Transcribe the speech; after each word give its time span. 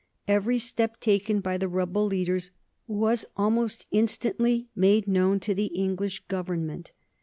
Every 0.27 0.57
step 0.57 0.99
taken 0.99 1.41
by 1.41 1.59
the 1.59 1.67
rebel 1.69 2.07
leaders 2.07 2.49
was 2.87 3.23
almost 3.37 3.85
instantly 3.91 4.67
made 4.75 5.07
known 5.07 5.39
to 5.41 5.53
the 5.53 5.65
English 5.67 6.21
Government. 6.27 6.91